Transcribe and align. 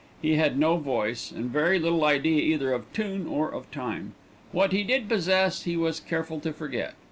He 0.19 0.33
had 0.33 0.57
no 0.57 0.77
voice, 0.77 1.29
and 1.29 1.51
very 1.51 1.77
little 1.77 2.03
idea 2.05 2.41
either 2.41 2.73
of 2.73 2.91
tune 2.91 3.27
or 3.27 3.51
of 3.53 3.69
time. 3.69 4.15
What 4.51 4.71
he 4.71 4.83
did 4.83 5.07
possess 5.07 5.61
he 5.61 5.77
was 5.77 5.99
careful 5.99 6.39
to 6.39 6.51
forget. 6.53 6.95